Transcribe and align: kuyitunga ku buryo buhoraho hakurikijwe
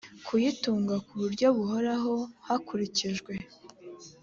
kuyitunga 0.25 0.95
ku 1.05 1.13
buryo 1.21 1.47
buhoraho 1.57 2.15
hakurikijwe 2.47 3.33